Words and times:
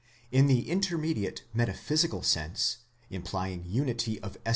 In 0.31 0.47
the 0.47 0.67
intermediate, 0.67 1.43
metaphysical 1.53 2.23
sense, 2.23 2.77
implying 3.11 3.63
unity 3.67 4.17
of 4.21 4.29
essence 4.31 4.39
® 4.39 4.43
Comp. 4.43 4.47